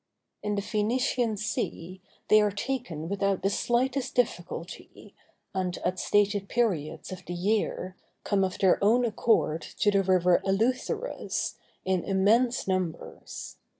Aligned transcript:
In 0.41 0.55
the 0.55 0.63
Phœnician 0.63 1.37
Sea 1.37 2.01
they 2.27 2.41
are 2.41 2.49
taken 2.49 3.07
without 3.07 3.43
the 3.43 3.51
slightest 3.51 4.15
difficulty, 4.15 5.13
and, 5.53 5.77
at 5.85 5.99
stated 5.99 6.49
periods 6.49 7.11
of 7.11 7.23
the 7.27 7.35
year, 7.35 7.95
come 8.23 8.43
of 8.43 8.57
their 8.57 8.83
own 8.83 9.05
accord 9.05 9.61
to 9.77 9.91
the 9.91 10.01
river 10.01 10.41
Eleutherus, 10.43 11.53
in 11.85 12.03
immense 12.03 12.67
numbers. 12.67 13.57